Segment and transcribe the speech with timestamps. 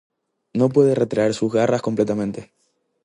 [0.55, 2.51] No puede retraer sus garras completamente.